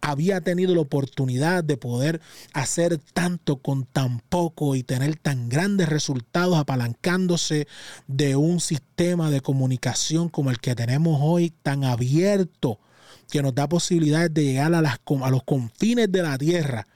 había 0.00 0.40
tenido 0.40 0.74
la 0.74 0.80
oportunidad 0.80 1.62
de 1.62 1.76
poder 1.76 2.22
hacer 2.54 2.96
tanto 3.12 3.58
con 3.58 3.84
tan 3.84 4.20
poco 4.30 4.76
y 4.76 4.82
tener 4.82 5.16
tan 5.16 5.50
grandes 5.50 5.90
resultados 5.90 6.56
apalancándose 6.56 7.68
de 8.06 8.34
un 8.34 8.60
sistema 8.60 9.30
de 9.30 9.42
comunicación 9.42 10.30
como 10.30 10.50
el 10.50 10.58
que 10.58 10.74
tenemos 10.74 11.18
hoy, 11.22 11.50
tan 11.62 11.84
abierto 11.84 12.78
que 13.34 13.42
nos 13.42 13.52
da 13.52 13.68
posibilidades 13.68 14.32
de 14.32 14.44
llegar 14.44 14.72
a, 14.74 14.80
las, 14.80 15.00
a 15.22 15.28
los 15.28 15.42
confines 15.42 16.12
de 16.12 16.22
la 16.22 16.38
tierra 16.38 16.86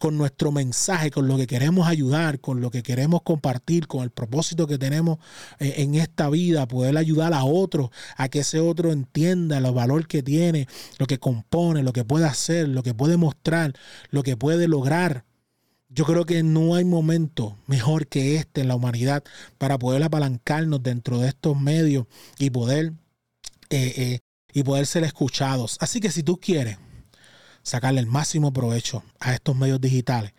con 0.00 0.16
nuestro 0.16 0.50
mensaje, 0.50 1.10
con 1.10 1.28
lo 1.28 1.36
que 1.36 1.46
queremos 1.46 1.86
ayudar, 1.86 2.40
con 2.40 2.62
lo 2.62 2.70
que 2.70 2.82
queremos 2.82 3.20
compartir, 3.20 3.86
con 3.86 4.02
el 4.02 4.08
propósito 4.08 4.66
que 4.66 4.78
tenemos 4.78 5.18
eh, 5.58 5.74
en 5.76 5.94
esta 5.96 6.30
vida, 6.30 6.66
poder 6.66 6.96
ayudar 6.96 7.34
a 7.34 7.44
otro, 7.44 7.92
a 8.16 8.30
que 8.30 8.38
ese 8.38 8.58
otro 8.58 8.90
entienda 8.90 9.58
el 9.58 9.70
valor 9.70 10.06
que 10.06 10.22
tiene, 10.22 10.66
lo 10.96 11.06
que 11.06 11.18
compone, 11.18 11.82
lo 11.82 11.92
que 11.92 12.06
puede 12.06 12.24
hacer, 12.24 12.70
lo 12.70 12.82
que 12.82 12.94
puede 12.94 13.18
mostrar, 13.18 13.74
lo 14.08 14.22
que 14.22 14.38
puede 14.38 14.68
lograr. 14.68 15.26
Yo 15.90 16.06
creo 16.06 16.24
que 16.24 16.42
no 16.42 16.74
hay 16.74 16.86
momento 16.86 17.58
mejor 17.66 18.06
que 18.06 18.36
este 18.36 18.62
en 18.62 18.68
la 18.68 18.76
humanidad 18.76 19.24
para 19.58 19.78
poder 19.78 20.02
apalancarnos 20.02 20.82
dentro 20.82 21.18
de 21.18 21.28
estos 21.28 21.60
medios 21.60 22.06
y 22.38 22.48
poder 22.48 22.94
eh, 23.68 23.92
eh, 23.96 24.20
y 24.52 24.62
poder 24.62 24.86
ser 24.86 25.04
escuchados. 25.04 25.76
Así 25.80 26.00
que 26.00 26.10
si 26.10 26.22
tú 26.22 26.38
quieres 26.38 26.78
sacarle 27.62 28.00
el 28.00 28.06
máximo 28.06 28.52
provecho 28.52 29.02
a 29.20 29.34
estos 29.34 29.56
medios 29.56 29.80
digitales, 29.80 30.32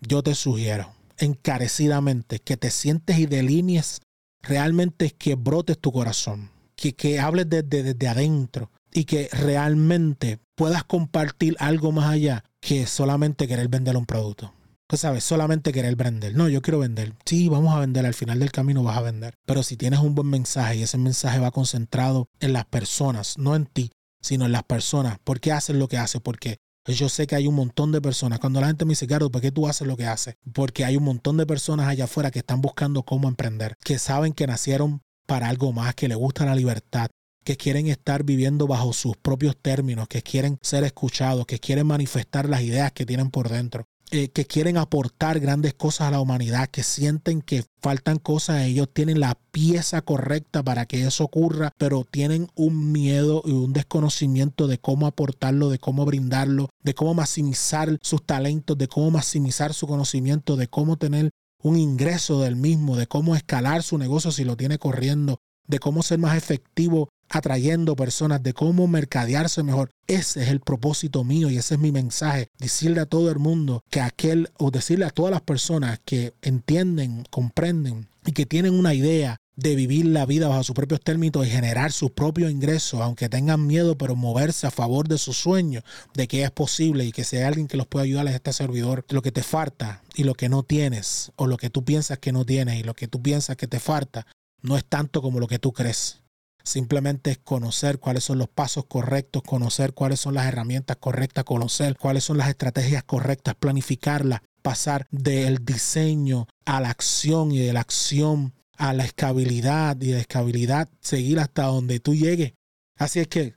yo 0.00 0.22
te 0.22 0.34
sugiero 0.34 0.92
encarecidamente 1.18 2.38
que 2.38 2.56
te 2.56 2.70
sientes 2.70 3.18
y 3.18 3.26
delinees 3.26 4.00
realmente 4.42 5.10
que 5.10 5.34
brotes 5.34 5.78
tu 5.78 5.92
corazón, 5.92 6.50
que, 6.76 6.94
que 6.94 7.18
hables 7.18 7.48
desde, 7.48 7.82
desde 7.82 8.08
adentro 8.08 8.70
y 8.92 9.04
que 9.04 9.28
realmente 9.32 10.38
puedas 10.54 10.84
compartir 10.84 11.56
algo 11.58 11.92
más 11.92 12.10
allá 12.10 12.44
que 12.60 12.86
solamente 12.86 13.48
querer 13.48 13.68
vender 13.68 13.96
un 13.96 14.06
producto. 14.06 14.54
Sabes, 14.96 15.22
solamente 15.22 15.70
querer 15.70 15.96
vender. 15.96 16.34
No, 16.34 16.48
yo 16.48 16.62
quiero 16.62 16.78
vender. 16.78 17.14
Sí, 17.26 17.48
vamos 17.48 17.74
a 17.74 17.80
vender. 17.80 18.06
Al 18.06 18.14
final 18.14 18.38
del 18.38 18.50
camino 18.50 18.82
vas 18.82 18.96
a 18.96 19.02
vender. 19.02 19.34
Pero 19.44 19.62
si 19.62 19.76
tienes 19.76 20.00
un 20.00 20.14
buen 20.14 20.28
mensaje 20.28 20.76
y 20.76 20.82
ese 20.82 20.96
mensaje 20.96 21.38
va 21.38 21.50
concentrado 21.50 22.28
en 22.40 22.54
las 22.54 22.64
personas, 22.64 23.36
no 23.36 23.54
en 23.54 23.66
ti, 23.66 23.90
sino 24.22 24.46
en 24.46 24.52
las 24.52 24.62
personas. 24.62 25.18
¿Por 25.22 25.40
qué 25.40 25.52
haces 25.52 25.76
lo 25.76 25.88
que 25.88 25.98
haces? 25.98 26.22
Porque 26.22 26.58
yo 26.86 27.10
sé 27.10 27.26
que 27.26 27.36
hay 27.36 27.46
un 27.46 27.54
montón 27.54 27.92
de 27.92 28.00
personas. 28.00 28.38
Cuando 28.38 28.60
la 28.60 28.68
gente 28.68 28.86
me 28.86 28.92
dice, 28.92 29.06
Carlos, 29.06 29.30
¿por 29.30 29.42
qué 29.42 29.52
tú 29.52 29.66
haces 29.68 29.86
lo 29.86 29.96
que 29.96 30.06
haces? 30.06 30.36
Porque 30.54 30.86
hay 30.86 30.96
un 30.96 31.04
montón 31.04 31.36
de 31.36 31.46
personas 31.46 31.86
allá 31.86 32.04
afuera 32.04 32.30
que 32.30 32.38
están 32.38 32.62
buscando 32.62 33.02
cómo 33.02 33.28
emprender, 33.28 33.74
que 33.84 33.98
saben 33.98 34.32
que 34.32 34.46
nacieron 34.46 35.02
para 35.26 35.48
algo 35.48 35.72
más, 35.72 35.94
que 35.94 36.08
les 36.08 36.16
gusta 36.16 36.46
la 36.46 36.54
libertad, 36.54 37.10
que 37.44 37.56
quieren 37.58 37.88
estar 37.88 38.24
viviendo 38.24 38.66
bajo 38.66 38.94
sus 38.94 39.16
propios 39.18 39.56
términos, 39.60 40.08
que 40.08 40.22
quieren 40.22 40.58
ser 40.62 40.84
escuchados, 40.84 41.44
que 41.44 41.58
quieren 41.58 41.86
manifestar 41.86 42.48
las 42.48 42.62
ideas 42.62 42.92
que 42.92 43.04
tienen 43.04 43.30
por 43.30 43.50
dentro. 43.50 43.84
Eh, 44.10 44.30
que 44.30 44.46
quieren 44.46 44.78
aportar 44.78 45.38
grandes 45.38 45.74
cosas 45.74 46.08
a 46.08 46.10
la 46.12 46.20
humanidad, 46.20 46.68
que 46.68 46.82
sienten 46.82 47.42
que 47.42 47.64
faltan 47.82 48.18
cosas, 48.18 48.62
ellos 48.62 48.88
tienen 48.90 49.20
la 49.20 49.34
pieza 49.50 50.00
correcta 50.00 50.62
para 50.62 50.86
que 50.86 51.06
eso 51.06 51.24
ocurra, 51.24 51.72
pero 51.76 52.06
tienen 52.10 52.48
un 52.54 52.90
miedo 52.90 53.42
y 53.44 53.50
un 53.50 53.74
desconocimiento 53.74 54.66
de 54.66 54.78
cómo 54.78 55.06
aportarlo, 55.06 55.68
de 55.68 55.78
cómo 55.78 56.06
brindarlo, 56.06 56.70
de 56.82 56.94
cómo 56.94 57.12
maximizar 57.12 57.98
sus 58.00 58.24
talentos, 58.24 58.78
de 58.78 58.88
cómo 58.88 59.10
maximizar 59.10 59.74
su 59.74 59.86
conocimiento, 59.86 60.56
de 60.56 60.68
cómo 60.68 60.96
tener 60.96 61.28
un 61.62 61.76
ingreso 61.76 62.40
del 62.40 62.56
mismo, 62.56 62.96
de 62.96 63.08
cómo 63.08 63.36
escalar 63.36 63.82
su 63.82 63.98
negocio 63.98 64.32
si 64.32 64.44
lo 64.44 64.56
tiene 64.56 64.78
corriendo, 64.78 65.38
de 65.66 65.80
cómo 65.80 66.02
ser 66.02 66.18
más 66.18 66.34
efectivo 66.34 67.10
atrayendo 67.28 67.96
personas, 67.96 68.42
de 68.42 68.54
cómo 68.54 68.86
mercadearse 68.86 69.62
mejor. 69.62 69.90
Ese 70.06 70.42
es 70.42 70.48
el 70.48 70.60
propósito 70.60 71.24
mío 71.24 71.50
y 71.50 71.56
ese 71.58 71.74
es 71.74 71.80
mi 71.80 71.92
mensaje. 71.92 72.48
Decirle 72.58 73.00
a 73.00 73.06
todo 73.06 73.30
el 73.30 73.38
mundo 73.38 73.82
que 73.90 74.00
aquel, 74.00 74.50
o 74.58 74.70
decirle 74.70 75.04
a 75.04 75.10
todas 75.10 75.30
las 75.30 75.42
personas 75.42 76.00
que 76.04 76.34
entienden, 76.42 77.24
comprenden 77.30 78.08
y 78.24 78.32
que 78.32 78.46
tienen 78.46 78.74
una 78.74 78.94
idea 78.94 79.36
de 79.58 79.74
vivir 79.74 80.06
la 80.06 80.24
vida 80.24 80.46
bajo 80.46 80.62
sus 80.62 80.74
propios 80.76 81.00
términos 81.00 81.44
y 81.44 81.50
generar 81.50 81.90
sus 81.90 82.12
propios 82.12 82.52
ingresos, 82.52 83.00
aunque 83.00 83.28
tengan 83.28 83.66
miedo, 83.66 83.98
pero 83.98 84.14
moverse 84.14 84.68
a 84.68 84.70
favor 84.70 85.08
de 85.08 85.18
sus 85.18 85.36
sueños, 85.36 85.82
de 86.14 86.28
que 86.28 86.44
es 86.44 86.50
posible 86.52 87.04
y 87.04 87.10
que 87.10 87.24
sea 87.24 87.48
alguien 87.48 87.66
que 87.66 87.76
los 87.76 87.88
pueda 87.88 88.04
ayudar 88.04 88.28
a 88.28 88.30
este 88.30 88.52
servidor. 88.52 89.04
Lo 89.08 89.20
que 89.20 89.32
te 89.32 89.42
falta 89.42 90.02
y 90.14 90.22
lo 90.22 90.34
que 90.34 90.48
no 90.48 90.62
tienes, 90.62 91.32
o 91.34 91.48
lo 91.48 91.56
que 91.56 91.70
tú 91.70 91.84
piensas 91.84 92.18
que 92.18 92.30
no 92.30 92.44
tienes 92.44 92.78
y 92.78 92.84
lo 92.84 92.94
que 92.94 93.08
tú 93.08 93.20
piensas 93.20 93.56
que 93.56 93.66
te 93.66 93.80
falta, 93.80 94.28
no 94.62 94.76
es 94.76 94.84
tanto 94.84 95.22
como 95.22 95.40
lo 95.40 95.48
que 95.48 95.58
tú 95.58 95.72
crees. 95.72 96.20
Simplemente 96.62 97.30
es 97.30 97.38
conocer 97.38 97.98
cuáles 97.98 98.24
son 98.24 98.38
los 98.38 98.48
pasos 98.48 98.84
correctos, 98.86 99.42
conocer 99.42 99.94
cuáles 99.94 100.20
son 100.20 100.34
las 100.34 100.46
herramientas 100.46 100.96
correctas, 100.98 101.44
conocer 101.44 101.96
cuáles 101.96 102.24
son 102.24 102.36
las 102.36 102.48
estrategias 102.48 103.04
correctas, 103.04 103.54
planificarlas, 103.54 104.40
pasar 104.62 105.06
del 105.10 105.64
diseño 105.64 106.46
a 106.66 106.80
la 106.80 106.90
acción 106.90 107.52
y 107.52 107.58
de 107.58 107.72
la 107.72 107.80
acción 107.80 108.54
a 108.76 108.92
la 108.92 109.04
escabilidad 109.04 109.96
y 110.00 110.08
de 110.08 110.14
la 110.14 110.20
escabilidad 110.20 110.88
seguir 111.00 111.40
hasta 111.40 111.64
donde 111.64 112.00
tú 112.00 112.14
llegues. 112.14 112.52
Así 112.96 113.20
es 113.20 113.28
que 113.28 113.54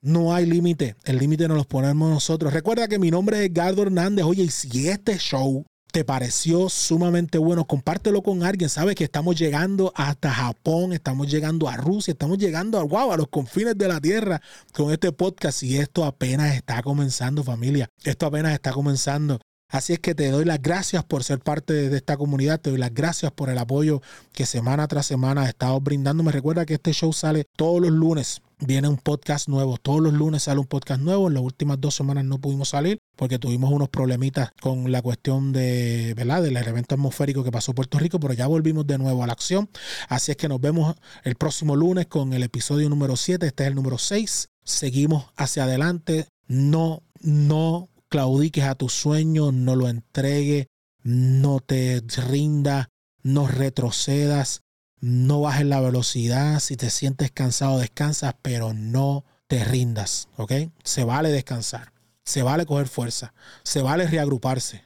no 0.00 0.34
hay 0.34 0.44
límite, 0.46 0.96
el 1.04 1.18
límite 1.18 1.48
nos 1.48 1.56
lo 1.56 1.64
ponemos 1.64 2.10
nosotros. 2.10 2.52
Recuerda 2.52 2.88
que 2.88 2.98
mi 2.98 3.10
nombre 3.10 3.38
es 3.38 3.50
Edgardo 3.50 3.82
Hernández. 3.82 4.24
Oye, 4.24 4.42
y 4.42 4.50
si 4.50 4.88
este 4.88 5.16
show 5.18 5.64
te 5.94 6.04
pareció 6.04 6.68
sumamente 6.68 7.38
bueno, 7.38 7.68
compártelo 7.68 8.20
con 8.20 8.42
alguien. 8.42 8.68
Sabes 8.68 8.96
que 8.96 9.04
estamos 9.04 9.36
llegando 9.36 9.92
hasta 9.94 10.32
Japón, 10.32 10.92
estamos 10.92 11.30
llegando 11.30 11.68
a 11.68 11.76
Rusia, 11.76 12.10
estamos 12.10 12.36
llegando 12.36 12.80
a, 12.80 12.82
wow, 12.82 13.12
a 13.12 13.16
los 13.16 13.28
confines 13.28 13.78
de 13.78 13.86
la 13.86 14.00
tierra 14.00 14.42
con 14.72 14.90
este 14.90 15.12
podcast 15.12 15.62
y 15.62 15.76
esto 15.76 16.04
apenas 16.04 16.56
está 16.56 16.82
comenzando 16.82 17.44
familia. 17.44 17.88
Esto 18.02 18.26
apenas 18.26 18.54
está 18.54 18.72
comenzando. 18.72 19.38
Así 19.68 19.92
es 19.92 20.00
que 20.00 20.16
te 20.16 20.32
doy 20.32 20.44
las 20.44 20.60
gracias 20.60 21.04
por 21.04 21.22
ser 21.22 21.38
parte 21.38 21.72
de 21.88 21.96
esta 21.96 22.16
comunidad, 22.16 22.60
te 22.60 22.70
doy 22.70 22.78
las 22.80 22.92
gracias 22.92 23.30
por 23.30 23.48
el 23.48 23.58
apoyo 23.58 24.02
que 24.32 24.46
semana 24.46 24.88
tras 24.88 25.06
semana 25.06 25.42
has 25.42 25.50
estado 25.50 25.80
brindando. 25.80 26.24
Me 26.24 26.32
recuerda 26.32 26.66
que 26.66 26.74
este 26.74 26.92
show 26.92 27.12
sale 27.12 27.44
todos 27.54 27.80
los 27.80 27.92
lunes. 27.92 28.42
Viene 28.66 28.88
un 28.88 28.96
podcast 28.96 29.46
nuevo. 29.46 29.76
Todos 29.76 30.00
los 30.00 30.14
lunes 30.14 30.44
sale 30.44 30.58
un 30.58 30.66
podcast 30.66 30.98
nuevo. 31.02 31.28
En 31.28 31.34
las 31.34 31.42
últimas 31.42 31.78
dos 31.78 31.94
semanas 31.94 32.24
no 32.24 32.40
pudimos 32.40 32.70
salir 32.70 32.96
porque 33.14 33.38
tuvimos 33.38 33.70
unos 33.70 33.90
problemitas 33.90 34.52
con 34.62 34.90
la 34.90 35.02
cuestión 35.02 35.52
de, 35.52 36.14
¿verdad? 36.16 36.42
del 36.42 36.56
evento 36.56 36.94
atmosférico 36.94 37.44
que 37.44 37.52
pasó 37.52 37.74
Puerto 37.74 37.98
Rico, 37.98 38.18
pero 38.18 38.32
ya 38.32 38.46
volvimos 38.46 38.86
de 38.86 38.96
nuevo 38.96 39.22
a 39.22 39.26
la 39.26 39.34
acción. 39.34 39.68
Así 40.08 40.30
es 40.30 40.38
que 40.38 40.48
nos 40.48 40.62
vemos 40.62 40.96
el 41.24 41.34
próximo 41.34 41.76
lunes 41.76 42.06
con 42.06 42.32
el 42.32 42.42
episodio 42.42 42.88
número 42.88 43.16
7. 43.16 43.46
Este 43.46 43.64
es 43.64 43.68
el 43.68 43.74
número 43.74 43.98
6. 43.98 44.48
Seguimos 44.64 45.26
hacia 45.36 45.64
adelante. 45.64 46.28
No, 46.46 47.02
no 47.20 47.90
claudiques 48.08 48.64
a 48.64 48.76
tu 48.76 48.88
sueño, 48.88 49.52
no 49.52 49.76
lo 49.76 49.88
entregues, 49.88 50.68
no 51.02 51.60
te 51.60 52.02
rindas, 52.28 52.86
no 53.22 53.46
retrocedas, 53.46 54.62
no 55.04 55.42
bajes 55.42 55.66
la 55.66 55.80
velocidad. 55.80 56.60
Si 56.60 56.76
te 56.76 56.88
sientes 56.88 57.30
cansado, 57.30 57.78
descansas, 57.78 58.34
pero 58.40 58.72
no 58.72 59.24
te 59.46 59.62
rindas, 59.62 60.28
¿ok? 60.36 60.52
Se 60.82 61.04
vale 61.04 61.30
descansar, 61.30 61.92
se 62.24 62.42
vale 62.42 62.64
coger 62.64 62.88
fuerza, 62.88 63.34
se 63.64 63.82
vale 63.82 64.06
reagruparse. 64.06 64.84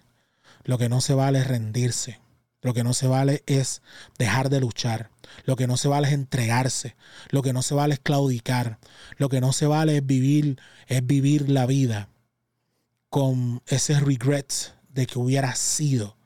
Lo 0.65 0.77
que 0.77 0.89
no 0.89 1.01
se 1.01 1.15
vale 1.15 1.39
es 1.39 1.47
rendirse. 1.47 2.21
Lo 2.61 2.75
que 2.75 2.83
no 2.83 2.93
se 2.93 3.07
vale 3.07 3.45
es 3.47 3.81
dejar 4.19 4.51
de 4.51 4.59
luchar. 4.59 5.11
Lo 5.45 5.55
que 5.55 5.69
no 5.69 5.77
se 5.77 5.87
vale 5.87 6.09
es 6.09 6.15
entregarse. 6.15 6.97
Lo 7.31 7.43
que 7.43 7.53
no 7.53 7.63
se 7.63 7.75
vale 7.75 7.95
es 7.95 8.01
claudicar. 8.01 8.79
Lo 9.17 9.29
que 9.29 9.41
no 9.41 9.53
se 9.53 9.67
vale 9.67 9.99
es 9.99 10.05
vivir, 10.05 10.61
es 10.89 11.07
vivir 11.07 11.49
la 11.49 11.67
vida 11.67 12.09
con 13.09 13.63
ese 13.67 14.01
regret 14.01 14.75
de 14.89 15.07
que 15.07 15.21
hubiera 15.21 15.55
sido 15.55 16.17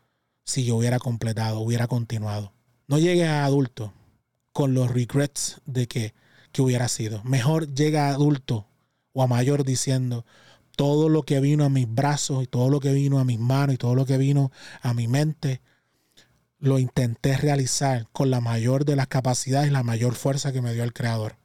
si 0.45 0.65
yo 0.65 0.77
hubiera 0.77 0.99
completado, 0.99 1.61
hubiera 1.61 1.87
continuado. 1.87 2.55
No 2.93 2.99
llegue 2.99 3.27
a 3.27 3.47
adulto 3.47 3.95
con 4.53 4.75
los 4.75 4.91
regrets 4.91 5.63
de 5.65 5.89
que, 5.89 6.13
que 6.53 6.61
hubiera 6.61 6.89
sido. 6.89 7.25
Mejor 7.25 7.73
llega 7.73 8.09
a 8.09 8.11
adulto 8.11 8.67
o 9.15 9.23
a 9.23 9.27
mayor 9.27 9.65
diciendo 9.65 10.27
todo 10.77 11.09
lo 11.09 11.23
que 11.23 11.41
vino 11.41 11.65
a 11.65 11.71
mis 11.71 11.91
brazos 11.91 12.45
y 12.45 12.47
todo 12.47 12.69
lo 12.69 12.81
que 12.81 12.93
vino 12.93 13.19
a 13.19 13.25
mis 13.25 13.39
manos 13.39 13.77
y 13.77 13.79
todo 13.79 13.95
lo 13.95 14.05
que 14.05 14.19
vino 14.19 14.53
a 14.83 14.93
mi 14.93 15.09
mente, 15.09 15.63
lo 16.59 16.79
intenté 16.79 17.39
realizar 17.39 18.09
con 18.13 18.29
la 18.29 18.43
mayor 18.43 18.85
de 18.85 18.95
las 18.95 19.07
capacidades 19.07 19.71
y 19.71 19.73
la 19.73 19.83
mayor 19.83 20.15
fuerza 20.15 20.53
que 20.53 20.61
me 20.61 20.75
dio 20.75 20.85
el 20.85 20.93
Creador. 20.93 21.37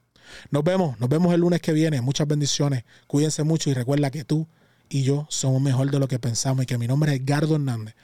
Nos 0.52 0.66
vemos, 0.66 1.00
nos 1.00 1.08
vemos 1.08 1.34
el 1.34 1.40
lunes 1.40 1.62
que 1.62 1.72
viene. 1.72 2.02
Muchas 2.02 2.28
bendiciones. 2.28 2.84
Cuídense 3.08 3.44
mucho 3.44 3.70
y 3.70 3.74
recuerda 3.74 4.12
que 4.12 4.26
tú 4.26 4.50
y 4.90 5.04
yo 5.04 5.26
somos 5.30 5.62
mejor 5.62 5.92
de 5.92 6.00
lo 6.00 6.10
que 6.10 6.20
pensamos 6.20 6.64
y 6.64 6.66
que 6.66 6.78
mi 6.78 6.88
nombre 6.88 7.14
es 7.14 7.22
Edgardo 7.22 7.56
Hernández. 7.56 7.96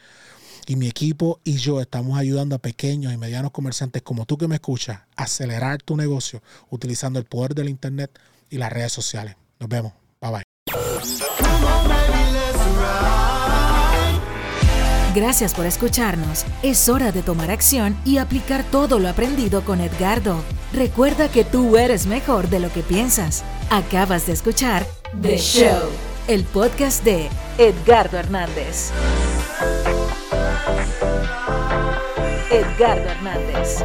Y 0.68 0.76
mi 0.76 0.88
equipo 0.88 1.40
y 1.44 1.58
yo 1.58 1.82
estamos 1.82 2.18
ayudando 2.18 2.56
a 2.56 2.60
pequeños 2.60 3.14
y 3.14 3.18
medianos 3.18 3.52
comerciantes 3.52 4.02
como 4.02 4.26
tú 4.26 4.38
que 4.38 4.48
me 4.48 4.56
escuchas 4.56 5.02
a 5.16 5.24
acelerar 5.24 5.82
tu 5.82 5.98
negocio 5.98 6.42
utilizando 6.70 7.20
el 7.20 7.26
poder 7.26 7.56
del 7.56 7.70
Internet 7.70 8.18
y 8.50 8.58
las 8.58 8.72
redes 8.72 8.92
sociales. 8.92 9.36
Nos 9.60 9.70
vemos. 9.70 9.94
Bye 10.22 10.32
bye. 10.32 10.44
Gracias 15.16 15.54
por 15.54 15.66
escucharnos. 15.66 16.44
Es 16.64 16.90
hora 16.90 17.12
de 17.12 17.22
tomar 17.22 17.52
acción 17.52 17.96
y 18.04 18.18
aplicar 18.18 18.64
todo 18.72 18.98
lo 18.98 19.10
aprendido 19.10 19.64
con 19.64 19.80
Edgardo. 19.80 20.44
Recuerda 20.74 21.30
que 21.30 21.44
tú 21.44 21.78
eres 21.78 22.08
mejor 22.08 22.50
de 22.50 22.60
lo 22.60 22.74
que 22.74 22.82
piensas. 22.82 23.44
Acabas 23.70 24.26
de 24.26 24.34
escuchar 24.34 24.88
The 25.22 25.38
Show 25.38 25.90
el 26.28 26.46
podcast 26.46 27.04
de 27.04 27.28
Edgardo 27.58 28.18
Hernández. 28.18 28.92
Edgardo 32.50 33.10
Hernández. 33.10 33.84